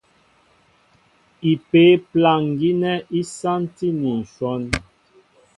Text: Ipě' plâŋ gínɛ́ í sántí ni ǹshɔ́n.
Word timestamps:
Ipě' 1.51 2.01
plâŋ 2.09 2.41
gínɛ́ 2.59 2.95
í 3.19 3.21
sántí 3.37 3.87
ni 4.01 4.11
ǹshɔ́n. 4.21 4.61